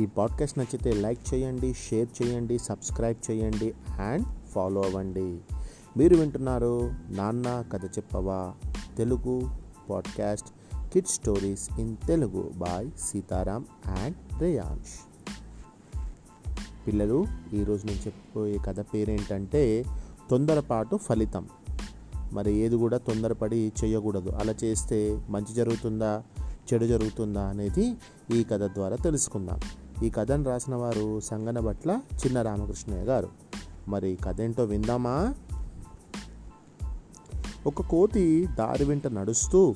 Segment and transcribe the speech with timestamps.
[0.00, 5.38] ఈ పాడ్కాస్ట్ నచ్చితే లైక్ చేయండి షేర్ చేయండి సబ్స్క్రైబ్ చేయండి అండ్ ఫాలో అవ్వండి.
[5.96, 8.54] మీరు వింటున్నారు నాన్న కథ చెప్పవా?
[8.98, 9.50] Telugu
[9.90, 10.48] podcast
[10.92, 15.16] kid stories in Telugu by Sitaram and Reyansh
[16.86, 19.84] పిల్లలు ఈరోజు నేను చెప్పబోయే కథ పేరేంటంటే
[20.30, 21.48] తొందరపాటు ఫలితం.
[22.32, 24.30] మరి ఏది కూడా తొందరపడి చేయకూడదు.
[24.30, 26.22] అలా చేస్తే మంచి జరుగుతుందా
[26.72, 27.94] చెడు జరుగుతుందా అనేది
[28.34, 29.60] ఈ కథ ద్వారా తెలుసుకుందాం.
[30.02, 33.28] ఈ కథను రాసిన వారు సంగనబట్ల చిన్న రామకృష్ణయ్య గారు.
[33.88, 35.34] మరి కథ ఏంటో విందామా?
[37.66, 39.74] ఒక కోతి దారి వెంట నడుస్తూ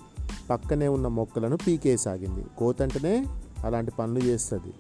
[0.51, 2.45] పక్కనే ఉన్న మొక్కలను పీకేసాగింది.
[2.59, 3.27] కోతి అంటేనే
[3.65, 4.75] అలాంటి పనులు చేస్తుంది.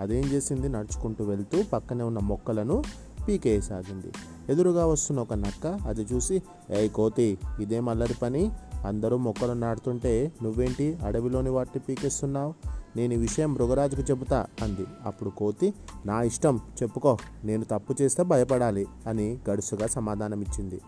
[0.00, 0.68] అదేం చేసింది?
[0.68, 2.82] నడుచుకుంటూ వెళ్తూ పక్కనే ఉన్న మొక్కలను
[3.28, 4.12] పీకేసాగింది.
[4.48, 8.50] ఎదురుగా వస్తున్న ఒక నక్క అది చూసి ఏ కోతి ఇదేం అల్లరి పని?
[8.86, 12.79] అందరూ మొక్కలు నాటుతుంటే నువ్వేంటి అడవిలోని వాటిని పీకేస్తున్నావు?
[12.96, 14.86] నేను ఈ విషయం మృగరాజుకు చెబుతా అంది.
[15.06, 15.74] అప్పుడు కోతి
[16.06, 20.80] నా ఇష్టం చెప్పుకో నేను తప్పు చేస్తే భయపడాలి అని గడుసుగా సమాధానమిచ్చింది.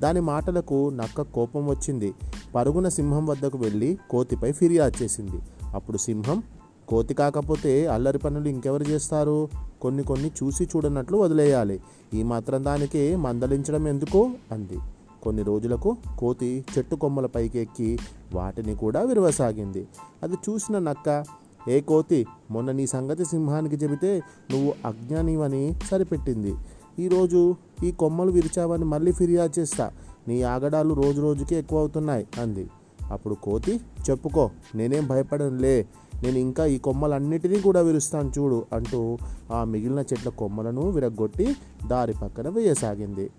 [0.00, 2.14] దాని మాటలకు నక్క కోపం వచ్చింది.
[2.54, 5.40] పరుగున సింహం వద్దకు వెళ్ళి కోతిపై ఫిర్యాదు చేసింది.
[5.74, 6.42] అప్పుడు సింహం
[6.88, 9.48] కోతి కాకపోతే అల్లరి పనులు ఇంకెవరు చేస్తారు?
[9.80, 11.80] కొన్ని కొన్ని చూసి చూడనట్లు వదిలేయాలి.
[12.14, 14.30] ఈ మాత్రం దానికి మందలించడం ఎందుకు?
[14.52, 14.78] అంది.
[15.22, 17.98] కొన్ని రోజులకు కోతి చెట్టు కొమ్మల పైకి ఎక్కి
[18.34, 19.88] వాటిని కూడా విరవసాగింది.
[20.22, 21.24] అది చూసిన నక్క
[21.68, 22.26] ఏ కోతి?
[22.50, 26.54] మొన్న నీ సంగతి సింహానికి చెబితే నువ్వు అజ్ఞానివని సరిపెట్టింది.
[26.98, 29.90] ఈరోజు ఈ కొమ్మలు విరిచావని మళ్ళీ ఫిర్యాదు చేస్తా.
[30.28, 32.70] నీ ఆగడాలు రోజు రోజుకి ఎక్కువ అవుతున్నాయి అంది.
[33.10, 35.86] అప్పుడు కోతి చెప్పుకో నేనేం భయపడనులే.
[36.22, 39.18] నేను ఇంకా ఈ కొమ్మలన్నిటినీ కూడా విరుస్తాను చూడు అంటూ
[39.52, 43.30] ఆ మిగిలిన చెట్ల కొమ్మలను విరగొట్టి దారి పక్కన వేయసాగింది.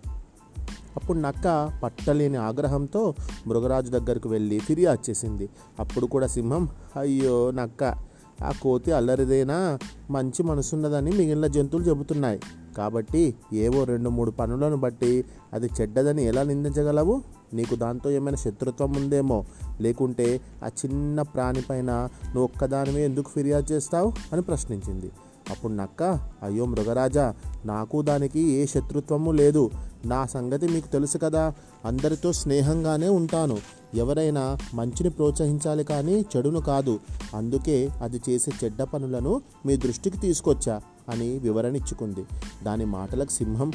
[0.95, 3.13] అప్పుడు నక్క పట్టలేని ఆగ్రహంతో
[3.47, 5.49] మృగరాజు దగ్గరకు వెళ్ళి ఫిర్యాదు చేసింది.
[5.79, 8.12] అప్పుడు కూడా సింహం అయ్యో నక్క
[8.44, 12.40] ఆ కోతి అల్లరిదేనా మంచి మనసున్నదని మిగిలిన జంతువులు చెబుతున్నాయి.
[12.78, 17.22] కాబట్టి ఏవో రెండు మూడు పనులను బట్టి అది చెడ్డదని ఎలా నిందించగలవు?
[17.53, 19.46] నీకు దాంతో ఏమైనా శత్రుత్వం ఉందేమో?
[19.81, 21.91] లేకుంటే ఆ చిన్న ప్రాణిపైన
[22.25, 24.13] నువ్వు ఒక్కదానివే ఎందుకు ఫిర్యాదు చేస్తావు?
[24.34, 25.12] అని ప్రశ్నించింది.
[25.50, 26.04] అప్పుడు నక్క
[26.44, 29.72] అయ్యో మృగరాజా నాకు దానికి ఏ శత్రుత్వము లేదు.
[30.06, 31.54] నా సంగతి మీకు తెలుసు కదా
[31.86, 33.58] అందరితో స్నేహంగానే ఉంటాను.
[33.94, 37.00] ఎవరైనా మంచిని ప్రోత్సహించాలి కానీ చెడును కాదు.
[37.36, 42.25] అందుకే అది చేసే చెడ్డ పనులను మీ దృష్టికి తీసుకొచ్చా అని వివరణ ఇచ్చుకుంది.
[42.64, 43.72] దాని మాటలకు సింహం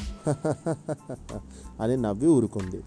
[1.81, 2.81] అని నవ్వి ఊరుకుంది.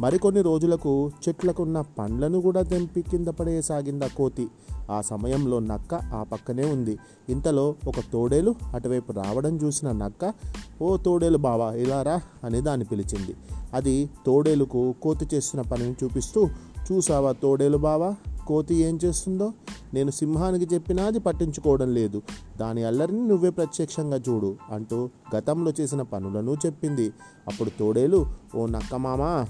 [0.00, 4.48] మరికొన్ని రోజులకు చెట్లకున్న పండ్లను కూడా తెంపి కింద పడేయసాగింది ఆ కోతి.
[4.90, 6.98] ఆ సమయంలో నక్క ఆ పక్కనే ఉంది.
[7.28, 10.34] ఇంతలో ఒక తోడేలు అటువైపు రావడం చూసిన నక్క
[10.82, 13.34] ఓ తోడేలు బావా ఇలా రా అని దాన్ని పిలిచింది.
[13.74, 16.48] అది తోడేలుకు కోతి చేస్తున్న పనిని చూపిస్తూ
[16.92, 18.14] చూసావా తోడేలు బావా
[18.46, 19.52] కోతి ఏం చేస్తుందో?
[19.94, 22.22] నేను సింహానికి చెప్పినా అది పట్టించుకోవడం లేదు.
[22.60, 27.12] దాని అల్లరిని నువ్వే ప్రత్యక్షంగా చూడు అంటూ గతంలో చేసిన పనులను చెప్పింది.
[27.48, 29.46] అప్పుడు తోడేలు ఓ నక్క మామా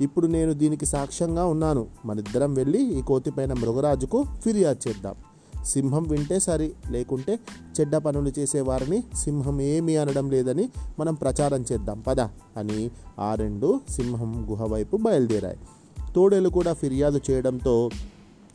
[0.00, 1.86] ఇప్పుడు నేను దీనికి సాక్ష్యంగా ఉన్నాను.
[2.04, 5.14] మనిద్దరం వెళ్ళి ఈ కోతిపైన మృగరాజుకు ఫిర్యాదు చేద్దాం.
[5.64, 7.38] సింహం వింటే సరి లేకుంటే
[7.80, 12.00] చెడ్డ పనులు చేసేవారిని సింహం ఏమీ అనడం లేదని మనం ప్రచారం చేద్దాం.
[12.00, 12.20] పద
[12.56, 12.90] అని
[13.20, 15.56] ఆ రెండు సింహం గుహ వైపు బయలుదేరాయి.
[16.14, 17.90] తోడేలు కూడా ఫిర్యాదు చేయడంతో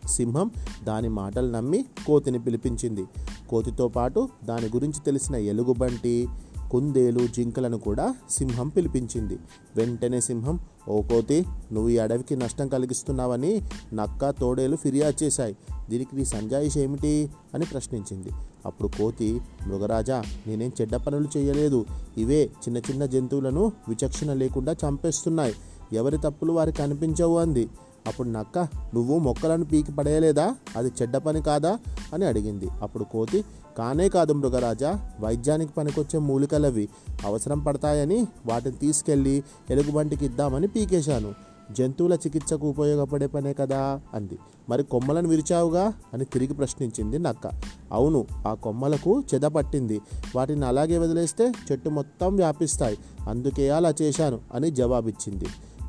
[0.09, 0.51] సింహం
[0.83, 3.05] దాని మాటలు నమ్మి కోతిని పిలిపించింది.
[3.49, 6.27] కోతితో పాటు దాని గురించి తెలిసిన ఎలుగుబంటి
[6.71, 9.39] కుందేలు జింకలను కూడా సింహం పిలిపించింది.
[9.75, 10.59] వెంటనే సింహం
[10.89, 13.61] ఓ కోతి నువ్వు ఈ అడవికి నష్టం కలిగిస్తున్నావని
[13.93, 15.57] నక్క తోడేలు ఫిర్యాదు చేశాయి.
[15.89, 17.29] దీనికి నీ సంజాయిష్ ఏమిటి?
[17.53, 18.29] అని ప్రశ్నించింది.
[18.65, 21.85] అప్పుడు కోతి మృగరాజా నేనేం చెడ్డ పనులు చేయలేదు.
[22.17, 25.53] ఇవే చిన్న చిన్న జంతువులను విచక్షణ లేకుండా చంపేస్తున్నాయి.
[25.93, 27.69] ఎవరి తప్పులు వారికి కనిపించవు అంది.
[28.09, 28.59] అప్పుడు నక్క
[28.93, 30.55] నువ్వు మొక్కలను పీకి పడేయలేదా?
[30.77, 31.79] అది చెడ్డ పని కాదా?
[32.13, 32.67] అని అడిగింది.
[32.81, 33.45] అప్పుడు కోతి
[33.77, 36.89] కానే కాదు మృగరాజా వైద్యానికి పనికొచ్చే మూలికలవి
[37.25, 41.33] అవసరం పడతాయని వాటిని తీసుకెళ్ళి ఎలుగుబంటికి ఇద్దామని పీకేశాను.
[41.71, 44.39] జంతువుల చికిత్సకు ఉపయోగపడే పనే కదా అంది.
[44.69, 45.93] మరి కొమ్మలను విరిచావుగా?
[46.13, 47.51] అని తిరిగి ప్రశ్నించింది నక్క.
[47.91, 50.01] అవును ఆ కొమ్మలకు చెద పట్టింది.
[50.35, 52.97] వాటిని అలాగే వదిలేస్తే చెట్టు మొత్తం వ్యాపిస్తాయి.
[53.29, 55.45] అందుకే అలా చేశాను అని జవాబిచ్చింది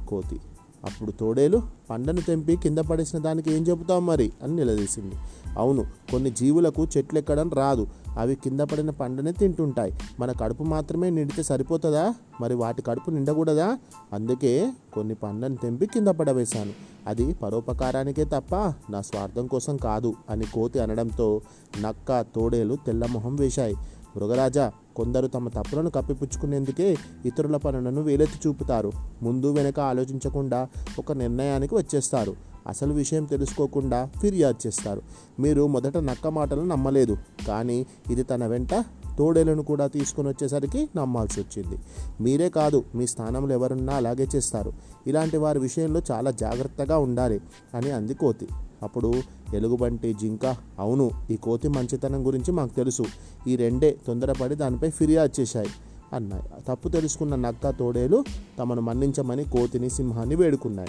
[0.09, 0.41] కోతి.
[0.85, 5.15] అప్పుడు తోడేలు పండను తెంపి కింద పడేసిన దానికి ఏం చెబుతాం మరి అని నిలదీసింది.
[5.59, 7.87] అవును కొన్ని జీవులకు చెట్లు ఎక్కడం రాదు.
[8.19, 9.93] అవి కింద పడిన పండునే తింటుంటాయి.
[10.21, 12.15] మన కడుపు మాత్రమే నిండితే సరిపోతుందా?
[12.41, 13.79] మరి వాటి కడుపు నిండకూడదా?
[14.13, 16.73] అందుకే కొన్ని పండ్లను తెంపి కింద పడవేశాను.
[17.07, 18.55] అది పరోపకారానికే తప్ప
[18.91, 21.41] నా స్వార్థం కోసం కాదు అని కోతి అనడంతో
[21.81, 23.75] నక్క తోడేలు తెల్లమొహం వేశాయి.
[24.17, 28.93] మృగరాజా కొందరు తమ తప్పులను కప్పిపుచ్చుకునేందుకే ఇతరుల పనులను వేలెత్తి చూపుతారు.
[29.23, 30.69] ముందు వెనక ఆలోచించకుండా
[30.99, 32.37] ఒక నిర్ణయానికి వచ్చేస్తారు.
[32.67, 35.03] అసలు విషయం తెలుసుకోకుండా ఫిర్యాదు చేస్తారు.
[35.41, 37.17] మీరు మొదట నక్క మాటలు నమ్మలేదు.
[37.49, 38.75] కానీ ఇది తన వెంట
[39.19, 41.77] తోడేలను కూడా తీసుకొని వచ్చేసరికి నమ్మాల్సి వచ్చింది.
[42.21, 44.73] మీరే కాదు మీ స్థానంలో ఎవరున్నా అలాగే చేస్తారు.
[45.07, 47.41] ఇలాంటి వారి విషయంలో చాలా జాగ్రత్తగా ఉండాలి
[47.75, 48.49] అని అంది కోతి.
[48.83, 49.13] అప్పుడు
[49.55, 50.57] ఎలుగుబంటి జింక.
[50.79, 53.05] అవును ఈ కోతి మంచితనం గురించి మాకు తెలుసు.
[53.47, 55.69] ఈ రెండే తొందరపడి దానిపై ఫిర్యాదు చేశాయి
[56.13, 56.43] అన్నాయి.
[56.69, 58.25] తప్పు తెలుసుకున్న నక్క తోడేలు
[58.59, 60.89] తమను మన్నించమని కోతిని సింహాన్ని వేడుకున్నాయి.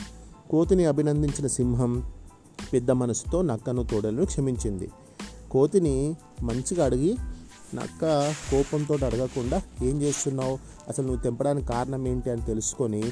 [0.50, 2.04] కోతిని అభినందించిన సింహం
[2.74, 4.92] పెద్ద మనసుతో నక్కను తోడేలను క్షమించింది.
[5.52, 7.16] కోతిని మంచిగా అడిగి
[7.76, 10.58] నక్క కోపంతో అడగకుండా ఏం చేస్తున్నావు?
[10.90, 12.30] అసలు నువ్వు తెంపడానికి కారణం ఏంటి?
[12.30, 13.04] అని తెలుసుకొని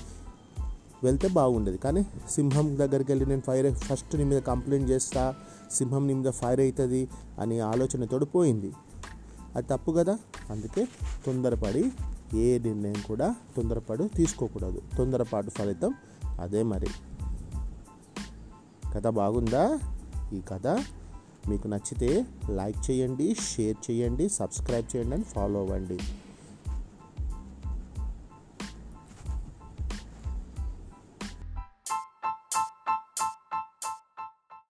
[1.04, 1.78] వెళ్తే బాగుండేది.
[1.78, 5.36] కానీ సింహం దగ్గరికి వెళ్ళి నేను ఫైర్ ఫస్ట్ నీ మీద కంప్లైంట్ చేస్తా
[5.72, 7.08] సింహం నీ మీద ఫైర్ అవుతుంది
[7.40, 8.72] అని ఆలోచనతో పోయింది.
[9.56, 10.20] అది తప్పు కదా?
[10.50, 10.88] అందుకే
[11.26, 11.92] తొందరపడి
[12.34, 14.82] ఏ నిర్ణయం కూడా తొందరపడి తీసుకోకూడదు.
[14.98, 15.94] తొందరపాటు ఫలితం
[16.40, 16.88] అదే మరి.
[18.96, 19.80] కథ బాగుందా?
[20.34, 20.68] ఈ కథ
[21.50, 25.98] మీకు నచ్చితే లైక్ చేయండి షేర్ చేయండి సబ్స్క్రైబ్ చేయండి అని ఫాలో అవ్వండి.